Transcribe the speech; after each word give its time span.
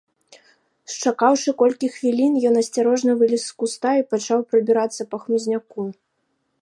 Счакаўшы 0.93 1.53
колькі 1.59 1.87
хвілін, 1.97 2.33
ён 2.51 2.57
асцярожна 2.61 3.11
вылез 3.19 3.43
з 3.45 3.51
куста 3.59 3.91
і 4.01 4.07
пачаў 4.15 4.39
прабірацца 4.55 5.01
па 5.13 5.17
хмызняку. 5.27 5.81